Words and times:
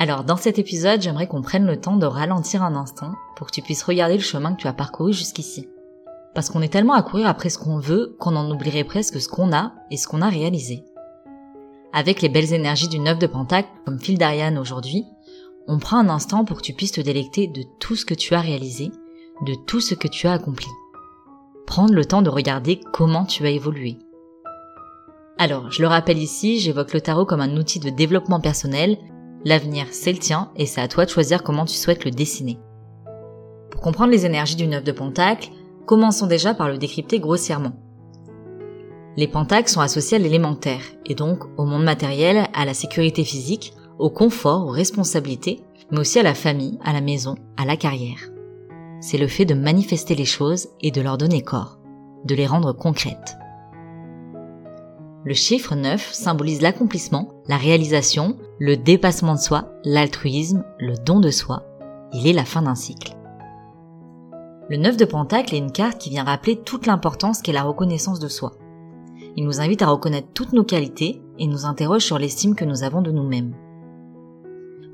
Alors 0.00 0.24
dans 0.24 0.38
cet 0.38 0.58
épisode, 0.58 1.02
j'aimerais 1.02 1.26
qu'on 1.26 1.42
prenne 1.42 1.66
le 1.66 1.78
temps 1.78 1.98
de 1.98 2.06
ralentir 2.06 2.62
un 2.62 2.74
instant 2.74 3.12
pour 3.36 3.46
que 3.46 3.52
tu 3.52 3.60
puisses 3.60 3.82
regarder 3.82 4.14
le 4.14 4.22
chemin 4.22 4.54
que 4.54 4.62
tu 4.62 4.66
as 4.66 4.72
parcouru 4.72 5.12
jusqu'ici. 5.12 5.68
Parce 6.34 6.48
qu'on 6.48 6.62
est 6.62 6.72
tellement 6.72 6.94
à 6.94 7.02
courir 7.02 7.26
après 7.28 7.50
ce 7.50 7.58
qu'on 7.58 7.78
veut 7.78 8.16
qu'on 8.18 8.34
en 8.34 8.50
oublierait 8.50 8.84
presque 8.84 9.20
ce 9.20 9.28
qu'on 9.28 9.52
a 9.52 9.74
et 9.90 9.98
ce 9.98 10.08
qu'on 10.08 10.22
a 10.22 10.30
réalisé. 10.30 10.84
Avec 11.92 12.22
les 12.22 12.30
belles 12.30 12.54
énergies 12.54 12.88
du 12.88 12.98
neuf 12.98 13.18
de 13.18 13.26
Pentacle, 13.26 13.68
comme 13.84 14.00
fil 14.00 14.16
d'Ariane 14.16 14.56
aujourd'hui, 14.56 15.04
on 15.68 15.78
prend 15.78 15.98
un 15.98 16.08
instant 16.08 16.46
pour 16.46 16.56
que 16.56 16.62
tu 16.62 16.72
puisses 16.72 16.92
te 16.92 17.02
délecter 17.02 17.46
de 17.46 17.62
tout 17.78 17.94
ce 17.94 18.06
que 18.06 18.14
tu 18.14 18.34
as 18.34 18.40
réalisé, 18.40 18.92
de 19.44 19.54
tout 19.66 19.82
ce 19.82 19.94
que 19.94 20.08
tu 20.08 20.26
as 20.26 20.32
accompli. 20.32 20.68
Prendre 21.66 21.92
le 21.92 22.06
temps 22.06 22.22
de 22.22 22.30
regarder 22.30 22.80
comment 22.94 23.26
tu 23.26 23.44
as 23.44 23.50
évolué. 23.50 23.98
Alors, 25.36 25.70
je 25.70 25.82
le 25.82 25.88
rappelle 25.88 26.18
ici, 26.18 26.58
j'évoque 26.58 26.94
le 26.94 27.02
tarot 27.02 27.26
comme 27.26 27.42
un 27.42 27.58
outil 27.58 27.80
de 27.80 27.90
développement 27.90 28.40
personnel 28.40 28.96
L'avenir, 29.44 29.86
c'est 29.90 30.12
le 30.12 30.18
tien 30.18 30.50
et 30.56 30.66
c'est 30.66 30.80
à 30.80 30.88
toi 30.88 31.04
de 31.04 31.10
choisir 31.10 31.42
comment 31.42 31.64
tu 31.64 31.74
souhaites 31.74 32.04
le 32.04 32.10
dessiner. 32.10 32.58
Pour 33.70 33.80
comprendre 33.80 34.12
les 34.12 34.26
énergies 34.26 34.56
du 34.56 34.66
neuf 34.66 34.84
de 34.84 34.92
Pentacle, 34.92 35.50
commençons 35.86 36.26
déjà 36.26 36.52
par 36.52 36.68
le 36.68 36.76
décrypter 36.76 37.20
grossièrement. 37.20 37.72
Les 39.16 39.26
pentacles 39.26 39.70
sont 39.70 39.80
associés 39.80 40.18
à 40.18 40.20
l'élémentaire, 40.20 40.82
et 41.06 41.14
donc 41.14 41.44
au 41.58 41.64
monde 41.64 41.84
matériel, 41.84 42.48
à 42.54 42.64
la 42.64 42.74
sécurité 42.74 43.24
physique, 43.24 43.72
au 43.98 44.10
confort, 44.10 44.66
aux 44.66 44.70
responsabilités, 44.70 45.62
mais 45.90 46.00
aussi 46.00 46.18
à 46.18 46.22
la 46.22 46.34
famille, 46.34 46.78
à 46.84 46.92
la 46.92 47.00
maison, 47.00 47.34
à 47.56 47.64
la 47.64 47.76
carrière. 47.76 48.30
C'est 49.00 49.18
le 49.18 49.26
fait 49.26 49.46
de 49.46 49.54
manifester 49.54 50.14
les 50.14 50.26
choses 50.26 50.68
et 50.80 50.90
de 50.90 51.00
leur 51.00 51.18
donner 51.18 51.42
corps, 51.42 51.78
de 52.24 52.34
les 52.34 52.46
rendre 52.46 52.72
concrètes. 52.72 53.36
Le 55.22 55.34
chiffre 55.34 55.74
9 55.74 56.14
symbolise 56.14 56.62
l'accomplissement, 56.62 57.34
la 57.46 57.58
réalisation, 57.58 58.38
le 58.58 58.78
dépassement 58.78 59.34
de 59.34 59.38
soi, 59.38 59.68
l'altruisme, 59.84 60.64
le 60.78 60.94
don 60.94 61.20
de 61.20 61.30
soi. 61.30 61.62
Il 62.14 62.26
est 62.26 62.32
la 62.32 62.46
fin 62.46 62.62
d'un 62.62 62.74
cycle. 62.74 63.14
Le 64.70 64.78
9 64.78 64.96
de 64.96 65.04
Pentacle 65.04 65.54
est 65.54 65.58
une 65.58 65.72
carte 65.72 65.98
qui 65.98 66.08
vient 66.08 66.24
rappeler 66.24 66.56
toute 66.56 66.86
l'importance 66.86 67.42
qu'est 67.42 67.52
la 67.52 67.64
reconnaissance 67.64 68.18
de 68.18 68.28
soi. 68.28 68.52
Il 69.36 69.44
nous 69.44 69.60
invite 69.60 69.82
à 69.82 69.88
reconnaître 69.88 70.28
toutes 70.32 70.54
nos 70.54 70.64
qualités 70.64 71.20
et 71.38 71.46
nous 71.46 71.66
interroge 71.66 72.02
sur 72.02 72.18
l'estime 72.18 72.54
que 72.54 72.64
nous 72.64 72.82
avons 72.82 73.02
de 73.02 73.10
nous-mêmes. 73.10 73.54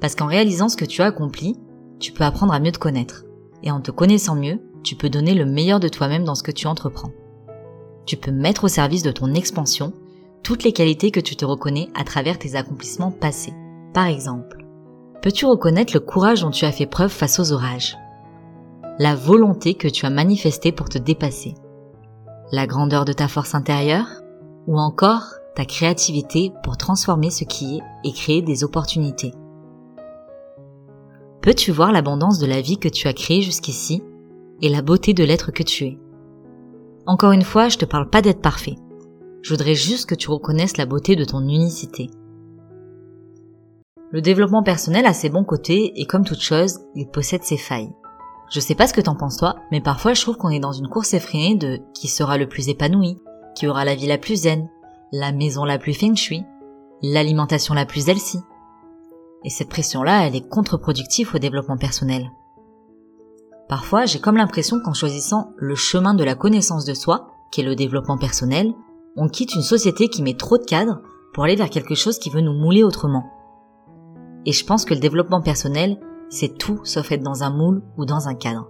Parce 0.00 0.16
qu'en 0.16 0.26
réalisant 0.26 0.69
ce 0.69 0.76
que 0.76 0.84
tu 0.84 1.03
as 1.03 1.06
accompli, 1.06 1.56
tu 2.00 2.10
peux 2.10 2.25
apprendre 2.25 2.53
à 2.53 2.59
mieux 2.59 2.72
te 2.72 2.78
connaître. 2.78 3.26
Et 3.62 3.70
en 3.70 3.81
te 3.81 3.92
connaissant 3.92 4.34
mieux, 4.34 4.59
tu 4.82 4.97
peux 4.97 5.09
donner 5.09 5.34
le 5.34 5.47
meilleur 5.47 5.78
de 5.78 5.88
toi-même 5.88 6.25
dans 6.25 6.34
ce 6.34 6.42
que 6.42 6.50
tu 6.50 6.66
entreprends. 6.66 7.12
Tu 8.06 8.16
peux 8.16 8.32
mettre 8.32 8.65
au 8.65 8.69
service 8.69 9.04
de 9.04 9.12
ton 9.12 9.32
expansion 9.32 9.92
toutes 10.47 10.62
les 10.62 10.73
qualités 10.73 11.11
que 11.11 11.19
tu 11.19 11.34
te 11.34 11.45
reconnais 11.45 11.89
à 11.97 12.05
travers 12.05 12.39
tes 12.39 12.55
accomplissements 12.55 13.11
passés. 13.11 13.53
Par 13.93 14.07
exemple, 14.07 14.65
peux-tu 15.21 15.45
reconnaître 15.45 15.93
le 15.93 15.99
courage 15.99 16.43
dont 16.43 16.53
tu 16.53 16.65
as 16.65 16.71
fait 16.71 16.87
preuve 16.87 17.11
face 17.11 17.41
aux 17.41 17.51
orages? 17.51 17.97
La 19.01 19.17
volonté 19.17 19.75
que 19.75 19.89
tu 19.89 20.07
as 20.07 20.11
manifestée 20.11 20.71
pour 20.71 20.89
te 20.89 20.99
dépasser? 20.99 21.55
La 22.53 22.69
grandeur 22.69 23.05
de 23.05 23.12
ta 23.12 23.27
force 23.27 23.57
intérieure? 23.57 24.07
Ou 24.69 24.79
encore 24.79 25.34
ta 25.57 25.65
créativité 25.65 26.53
pour 26.63 26.77
transformer 26.77 27.31
ce 27.31 27.43
qui 27.43 27.78
est 27.78 27.83
et 28.05 28.13
créer 28.13 28.41
des 28.41 28.63
opportunités? 28.63 29.33
Peux-tu 31.43 31.73
voir 31.73 31.91
l'abondance 31.91 32.39
de 32.39 32.47
la 32.47 32.61
vie 32.61 32.78
que 32.78 32.89
tu 32.89 33.09
as 33.09 33.15
créée 33.15 33.43
jusqu'ici 33.43 34.05
et 34.63 34.69
la 34.69 34.83
beauté 34.83 35.13
de 35.13 35.25
l'être 35.25 35.51
que 35.51 35.65
tu 35.65 35.87
es? 35.87 35.99
Encore 37.05 37.33
une 37.33 37.43
fois, 37.43 37.69
je 37.69 37.78
te 37.78 37.84
parle 37.84 38.09
pas 38.09 38.23
d'être 38.23 38.43
parfait. 38.43 38.77
Je 39.47 39.53
voudrais 39.55 39.77
juste 39.77 40.09
que 40.09 40.17
tu 40.17 40.29
reconnaisses 40.29 40.77
la 40.77 40.87
beauté 40.87 41.15
de 41.15 41.25
ton 41.25 41.39
unicité. 41.39 42.11
Le 44.11 44.21
développement 44.21 44.65
personnel 44.65 45.07
a 45.07 45.12
ses 45.12 45.29
bons 45.29 45.45
côtés 45.45 45.93
et 45.95 46.05
comme 46.05 46.25
toute 46.25 46.41
chose, 46.41 46.81
il 46.97 47.07
possède 47.07 47.45
ses 47.45 47.57
failles. 47.57 47.93
Je 48.51 48.59
sais 48.59 48.75
pas 48.75 48.89
ce 48.89 48.93
que 48.93 49.01
t'en 49.01 49.15
penses 49.15 49.37
toi, 49.37 49.55
mais 49.71 49.81
parfois 49.81 50.15
je 50.15 50.23
trouve 50.23 50.37
qu'on 50.37 50.49
est 50.49 50.59
dans 50.59 50.73
une 50.73 50.89
course 50.89 51.15
effrénée 51.15 51.55
de 51.55 51.79
qui 51.95 52.09
sera 52.09 52.39
le 52.39 52.49
plus 52.49 52.69
épanoui, 52.69 53.19
qui 53.55 53.69
aura 53.69 53.84
la 53.84 53.95
vie 53.95 54.09
la 54.09 54.19
plus 54.19 54.34
zen, 54.34 54.69
la 55.12 55.31
maison 55.31 55.63
la 55.63 55.78
plus 55.78 55.95
feng 55.95 56.17
shui, 56.17 56.43
l'alimentation 57.01 57.73
la 57.73 57.87
plus 57.87 58.09
healthy. 58.09 58.41
Et 59.45 59.51
cette 59.51 59.69
pression-là, 59.69 60.27
elle 60.27 60.34
est 60.34 60.49
contre-productive 60.49 61.31
au 61.37 61.39
développement 61.39 61.78
personnel. 61.78 62.33
Parfois, 63.69 64.07
j'ai 64.07 64.19
comme 64.19 64.39
l'impression 64.39 64.81
qu'en 64.81 64.93
choisissant 64.93 65.53
le 65.57 65.77
chemin 65.77 66.15
de 66.15 66.25
la 66.25 66.34
connaissance 66.34 66.84
de 66.84 66.95
soi, 66.95 67.28
qui 67.53 67.61
est 67.61 67.65
le 67.65 67.77
développement 67.77 68.19
personnel, 68.19 68.75
on 69.16 69.28
quitte 69.28 69.54
une 69.54 69.62
société 69.62 70.09
qui 70.09 70.22
met 70.22 70.34
trop 70.34 70.59
de 70.59 70.65
cadres 70.65 71.00
pour 71.32 71.44
aller 71.44 71.56
vers 71.56 71.71
quelque 71.71 71.94
chose 71.94 72.19
qui 72.19 72.31
veut 72.31 72.41
nous 72.41 72.53
mouler 72.53 72.82
autrement. 72.82 73.25
Et 74.44 74.53
je 74.53 74.65
pense 74.65 74.84
que 74.84 74.94
le 74.94 75.00
développement 75.00 75.41
personnel, 75.41 75.99
c'est 76.28 76.59
tout 76.59 76.81
sauf 76.84 77.10
être 77.12 77.22
dans 77.22 77.43
un 77.43 77.50
moule 77.50 77.82
ou 77.97 78.04
dans 78.04 78.28
un 78.28 78.34
cadre. 78.34 78.69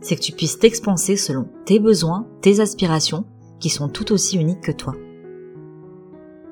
C'est 0.00 0.16
que 0.16 0.22
tu 0.22 0.32
puisses 0.32 0.58
t'expanser 0.58 1.16
selon 1.16 1.48
tes 1.64 1.78
besoins, 1.78 2.26
tes 2.40 2.60
aspirations, 2.60 3.24
qui 3.60 3.68
sont 3.68 3.88
tout 3.88 4.12
aussi 4.12 4.38
uniques 4.38 4.62
que 4.62 4.72
toi. 4.72 4.94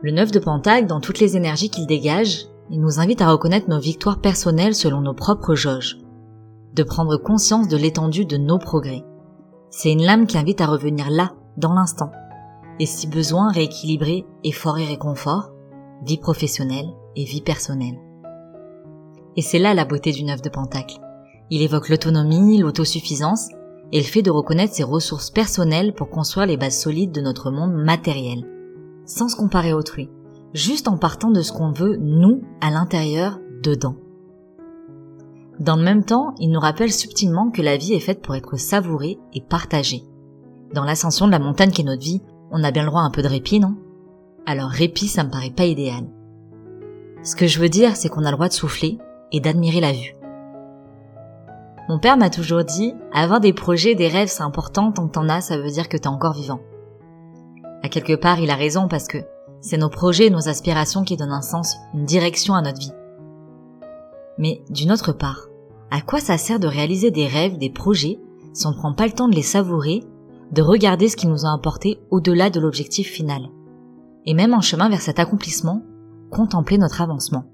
Le 0.02 0.12
neuf 0.12 0.30
de 0.30 0.38
Pentacle, 0.38 0.86
dans 0.86 1.00
toutes 1.00 1.18
les 1.18 1.36
énergies 1.36 1.70
qu'il 1.70 1.86
dégage, 1.86 2.46
il 2.70 2.80
nous 2.80 3.00
invite 3.00 3.20
à 3.20 3.30
reconnaître 3.30 3.68
nos 3.68 3.80
victoires 3.80 4.20
personnelles 4.20 4.74
selon 4.74 5.00
nos 5.00 5.14
propres 5.14 5.56
jauges, 5.56 5.98
de 6.74 6.82
prendre 6.84 7.16
conscience 7.16 7.66
de 7.66 7.76
l'étendue 7.76 8.24
de 8.24 8.36
nos 8.36 8.58
progrès. 8.58 9.04
C'est 9.70 9.92
une 9.92 10.04
lame 10.04 10.26
qui 10.26 10.38
invite 10.38 10.60
à 10.60 10.66
revenir 10.66 11.10
là, 11.10 11.32
dans 11.56 11.74
l'instant, 11.74 12.12
et 12.80 12.86
si 12.86 13.06
besoin 13.06 13.52
rééquilibrer 13.52 14.24
effort 14.42 14.78
et 14.78 14.86
réconfort, 14.86 15.52
vie 16.02 16.18
professionnelle 16.18 16.88
et 17.14 17.24
vie 17.24 17.42
personnelle. 17.42 18.00
Et 19.36 19.42
c'est 19.42 19.58
là 19.58 19.74
la 19.74 19.84
beauté 19.84 20.12
du 20.12 20.24
neuf 20.24 20.40
de 20.40 20.48
Pentacle. 20.48 20.98
Il 21.50 21.60
évoque 21.60 21.90
l'autonomie, 21.90 22.58
l'autosuffisance 22.58 23.50
et 23.92 23.98
le 23.98 24.04
fait 24.04 24.22
de 24.22 24.30
reconnaître 24.30 24.74
ses 24.74 24.82
ressources 24.82 25.30
personnelles 25.30 25.94
pour 25.94 26.08
construire 26.08 26.46
les 26.46 26.56
bases 26.56 26.80
solides 26.80 27.12
de 27.12 27.20
notre 27.20 27.50
monde 27.50 27.74
matériel, 27.74 28.46
sans 29.04 29.28
se 29.28 29.36
comparer 29.36 29.70
à 29.70 29.76
autrui, 29.76 30.08
juste 30.54 30.88
en 30.88 30.96
partant 30.96 31.30
de 31.30 31.42
ce 31.42 31.52
qu'on 31.52 31.72
veut, 31.72 31.98
nous, 31.98 32.42
à 32.62 32.70
l'intérieur, 32.70 33.38
dedans. 33.62 33.96
Dans 35.58 35.76
le 35.76 35.82
même 35.82 36.04
temps, 36.04 36.34
il 36.38 36.50
nous 36.50 36.60
rappelle 36.60 36.92
subtilement 36.92 37.50
que 37.50 37.60
la 37.60 37.76
vie 37.76 37.92
est 37.92 38.00
faite 38.00 38.22
pour 38.22 38.36
être 38.36 38.56
savourée 38.58 39.18
et 39.34 39.42
partagée. 39.42 40.04
Dans 40.72 40.84
l'ascension 40.84 41.26
de 41.26 41.32
la 41.32 41.38
montagne 41.38 41.70
qui 41.70 41.82
est 41.82 41.84
notre 41.84 42.02
vie, 42.02 42.22
on 42.50 42.64
a 42.64 42.70
bien 42.70 42.82
le 42.82 42.88
droit 42.88 43.02
à 43.02 43.04
un 43.04 43.10
peu 43.10 43.22
de 43.22 43.28
répit, 43.28 43.60
non? 43.60 43.76
Alors 44.46 44.70
répit, 44.70 45.08
ça 45.08 45.24
me 45.24 45.30
paraît 45.30 45.50
pas 45.50 45.66
idéal. 45.66 46.04
Ce 47.22 47.36
que 47.36 47.46
je 47.46 47.60
veux 47.60 47.68
dire, 47.68 47.96
c'est 47.96 48.08
qu'on 48.08 48.24
a 48.24 48.30
le 48.30 48.36
droit 48.36 48.48
de 48.48 48.52
souffler 48.52 48.98
et 49.32 49.40
d'admirer 49.40 49.80
la 49.80 49.92
vue. 49.92 50.14
Mon 51.88 51.98
père 51.98 52.16
m'a 52.16 52.30
toujours 52.30 52.64
dit, 52.64 52.94
avoir 53.12 53.40
des 53.40 53.52
projets, 53.52 53.94
des 53.94 54.08
rêves, 54.08 54.28
c'est 54.28 54.42
important, 54.42 54.92
tant 54.92 55.08
que 55.08 55.12
t'en 55.12 55.28
as, 55.28 55.40
ça 55.40 55.58
veut 55.58 55.70
dire 55.70 55.88
que 55.88 55.96
t'es 55.96 56.06
encore 56.06 56.34
vivant. 56.34 56.60
À 57.82 57.88
quelque 57.88 58.14
part, 58.14 58.40
il 58.40 58.50
a 58.50 58.54
raison 58.54 58.88
parce 58.88 59.08
que 59.08 59.18
c'est 59.60 59.76
nos 59.76 59.88
projets 59.88 60.26
et 60.26 60.30
nos 60.30 60.48
aspirations 60.48 61.02
qui 61.04 61.16
donnent 61.16 61.32
un 61.32 61.42
sens, 61.42 61.76
une 61.94 62.04
direction 62.04 62.54
à 62.54 62.62
notre 62.62 62.78
vie. 62.78 62.92
Mais 64.38 64.62
d'une 64.70 64.92
autre 64.92 65.12
part, 65.12 65.48
à 65.90 66.00
quoi 66.00 66.20
ça 66.20 66.38
sert 66.38 66.60
de 66.60 66.68
réaliser 66.68 67.10
des 67.10 67.26
rêves, 67.26 67.58
des 67.58 67.70
projets, 67.70 68.18
si 68.52 68.66
on 68.66 68.70
ne 68.70 68.76
prend 68.76 68.94
pas 68.94 69.06
le 69.06 69.12
temps 69.12 69.28
de 69.28 69.34
les 69.34 69.42
savourer 69.42 70.04
de 70.52 70.62
regarder 70.62 71.08
ce 71.08 71.16
qui 71.16 71.26
nous 71.26 71.46
a 71.46 71.52
apporté 71.52 72.00
au-delà 72.10 72.50
de 72.50 72.60
l'objectif 72.60 73.08
final. 73.08 73.48
Et 74.26 74.34
même 74.34 74.54
en 74.54 74.60
chemin 74.60 74.88
vers 74.88 75.00
cet 75.00 75.18
accomplissement, 75.18 75.82
contempler 76.30 76.78
notre 76.78 77.00
avancement. 77.00 77.44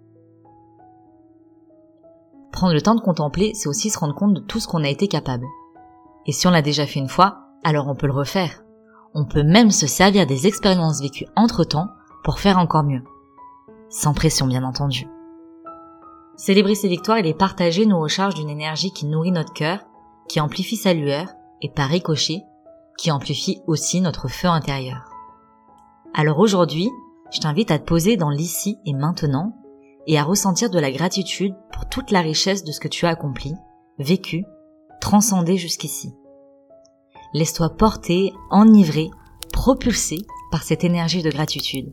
Prendre 2.53 2.73
le 2.73 2.81
temps 2.81 2.95
de 2.95 3.01
contempler, 3.01 3.53
c'est 3.55 3.69
aussi 3.69 3.91
se 3.91 3.99
rendre 3.99 4.15
compte 4.15 4.35
de 4.35 4.41
tout 4.41 4.61
ce 4.61 4.67
qu'on 4.67 4.83
a 4.83 4.89
été 4.89 5.09
capable. 5.09 5.47
Et 6.27 6.33
si 6.33 6.47
on 6.47 6.51
l'a 6.51 6.63
déjà 6.63 6.87
fait 6.87 7.01
une 7.01 7.09
fois, 7.09 7.51
alors 7.65 7.89
on 7.89 7.95
peut 7.95 8.07
le 8.07 8.13
refaire. 8.13 8.65
On 9.15 9.25
peut 9.25 9.43
même 9.43 9.71
se 9.71 9.87
servir 9.87 10.27
des 10.27 10.47
expériences 10.47 11.01
vécues 11.01 11.27
entre-temps 11.37 11.89
pour 12.25 12.39
faire 12.39 12.59
encore 12.59 12.83
mieux. 12.83 13.03
Sans 13.89 14.15
pression 14.15 14.47
bien 14.47 14.65
entendu. 14.65 15.07
Célébrer 16.37 16.75
ses 16.75 16.89
victoires 16.89 17.19
et 17.19 17.23
les 17.23 17.35
partager 17.35 17.87
nous 17.87 17.99
recharge 17.99 18.35
d'une 18.35 18.51
énergie 18.51 18.91
qui 18.91 19.07
nourrit 19.07 19.33
notre 19.33 19.53
cœur, 19.53 19.81
qui 20.29 20.41
amplifie 20.41 20.77
sa 20.77 20.93
lueur, 20.93 21.29
et 21.63 21.71
par 21.71 21.89
ricochet, 21.89 22.43
qui 22.99 23.11
amplifie 23.11 23.61
aussi 23.67 24.01
notre 24.01 24.29
feu 24.29 24.49
intérieur. 24.49 25.11
Alors 26.15 26.39
aujourd'hui, 26.39 26.89
je 27.33 27.41
t'invite 27.41 27.71
à 27.71 27.79
te 27.79 27.85
poser 27.85 28.17
dans 28.17 28.31
l'ici 28.31 28.79
et 28.87 28.95
maintenant, 28.95 29.57
et 30.07 30.19
à 30.19 30.25
ressentir 30.25 30.71
de 30.71 30.79
la 30.79 30.91
gratitude 30.91 31.55
pour 31.73 31.89
toute 31.89 32.11
la 32.11 32.21
richesse 32.21 32.65
de 32.65 32.73
ce 32.73 32.81
que 32.81 32.89
tu 32.89 33.07
as 33.07 33.11
accompli, 33.11 33.55
vécu, 33.99 34.45
transcendé 35.01 35.57
jusqu'ici. 35.57 36.15
Laisse-toi 37.35 37.71
porter, 37.71 38.33
enivrer, 38.51 39.11
propulser 39.53 40.19
par 40.51 40.63
cette 40.63 40.85
énergie 40.85 41.23
de 41.23 41.31
gratitude. 41.31 41.93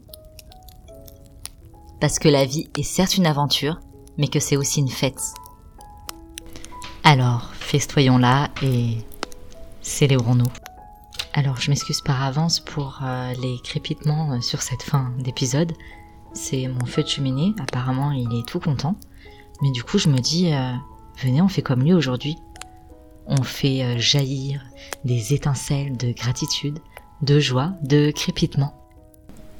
Parce 2.00 2.19
que 2.19 2.29
la 2.29 2.45
vie 2.45 2.69
est 2.77 2.83
certes 2.83 3.17
une 3.17 3.25
aventure, 3.25 3.79
mais 4.17 4.27
que 4.27 4.39
c'est 4.39 4.57
aussi 4.57 4.79
une 4.79 4.89
fête. 4.89 5.33
Alors, 7.03 7.50
festoyons-la 7.55 8.50
et 8.61 8.97
célébrons-nous. 9.81 10.62
Alors, 11.35 11.59
je 11.59 11.71
m'excuse 11.71 12.01
par 12.01 12.21
avance 12.24 12.59
pour 12.59 13.00
euh, 13.03 13.33
les 13.41 13.57
crépitements 13.63 14.33
euh, 14.33 14.41
sur 14.41 14.62
cette 14.62 14.83
fin 14.83 15.12
d'épisode. 15.18 15.71
C'est 16.33 16.68
mon 16.68 16.85
feu 16.85 17.01
de 17.01 17.07
cheminée, 17.07 17.53
apparemment 17.59 18.12
il 18.12 18.39
est 18.39 18.47
tout 18.47 18.59
content. 18.59 18.95
Mais 19.63 19.71
du 19.71 19.83
coup, 19.83 19.97
je 19.97 20.09
me 20.09 20.19
dis, 20.19 20.53
euh, 20.53 20.71
venez, 21.24 21.41
on 21.41 21.47
fait 21.47 21.63
comme 21.63 21.81
lui 21.81 21.94
aujourd'hui. 21.94 22.38
On 23.25 23.41
fait 23.41 23.97
jaillir 24.00 24.62
des 25.06 25.33
étincelles 25.33 25.95
de 25.97 26.12
gratitude, 26.12 26.80
de 27.21 27.39
joie, 27.39 27.71
de 27.81 28.12
crépitement. 28.12 28.75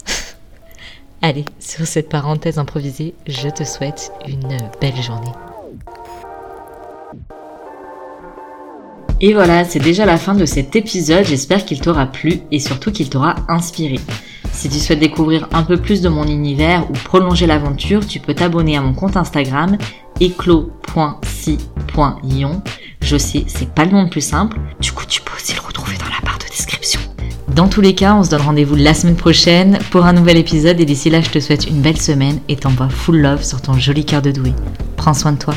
Allez, 1.22 1.46
sur 1.60 1.88
cette 1.88 2.10
parenthèse 2.10 2.60
improvisée, 2.60 3.16
je 3.26 3.48
te 3.48 3.64
souhaite 3.64 4.12
une 4.28 4.58
belle 4.82 5.02
journée. 5.02 5.32
Et 9.26 9.34
voilà, 9.34 9.64
c'est 9.64 9.80
déjà 9.80 10.06
la 10.06 10.18
fin 10.18 10.36
de 10.36 10.46
cet 10.46 10.76
épisode, 10.76 11.24
j'espère 11.24 11.64
qu'il 11.64 11.80
t'aura 11.80 12.08
plu 12.08 12.42
et 12.52 12.60
surtout 12.60 12.92
qu'il 12.92 13.10
t'aura 13.10 13.38
inspiré. 13.48 13.98
Si 14.52 14.68
tu 14.68 14.80
souhaites 14.80 15.00
découvrir 15.00 15.48
un 15.54 15.64
peu 15.64 15.78
plus 15.78 16.02
de 16.02 16.10
mon 16.10 16.28
univers 16.28 16.86
ou 16.90 16.94
prolonger 16.94 17.48
l'aventure, 17.48 18.06
tu 18.06 18.20
peux 18.20 18.34
t'abonner 18.34 18.76
à 18.76 18.82
mon 18.82 18.94
compte 18.94 19.16
Instagram 19.16 19.78
éclos.si.ion. 20.20 20.62
Je 23.00 23.16
sais, 23.16 23.46
c'est 23.48 23.74
pas 23.74 23.86
le 23.86 23.92
nom 23.92 24.04
le 24.04 24.10
plus 24.10 24.20
simple, 24.20 24.60
du 24.82 24.92
coup 24.92 25.06
tu 25.08 25.22
peux 25.22 25.34
aussi 25.38 25.56
le 25.56 25.62
retrouver 25.66 25.96
dans 25.96 26.04
la 26.14 26.20
barre 26.26 26.40
de 26.40 26.50
description. 26.50 27.00
Dans 27.56 27.70
tous 27.70 27.80
les 27.80 27.96
cas, 27.96 28.16
on 28.16 28.26
se 28.26 28.30
donne 28.30 28.42
rendez-vous 28.42 28.76
la 28.76 28.94
semaine 28.94 29.16
prochaine 29.16 29.80
pour 29.90 30.06
un 30.06 30.12
nouvel 30.12 30.36
épisode 30.36 30.82
et 30.82 30.86
d'ici 30.86 31.10
là, 31.10 31.22
je 31.22 31.30
te 31.30 31.40
souhaite 31.40 31.66
une 31.66 31.80
belle 31.80 32.02
semaine 32.02 32.42
et 32.50 32.58
t'envoie 32.58 32.90
full 32.90 33.22
love 33.22 33.42
sur 33.42 33.62
ton 33.62 33.76
joli 33.76 34.04
cœur 34.04 34.22
de 34.22 34.32
doué. 34.32 34.52
Prends 34.98 35.14
soin 35.14 35.32
de 35.32 35.40
toi. 35.40 35.54